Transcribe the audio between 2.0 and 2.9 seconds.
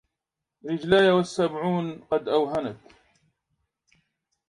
قد أوهنت